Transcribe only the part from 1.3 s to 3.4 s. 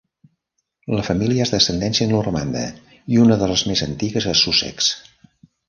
és d'ascendència normanda i una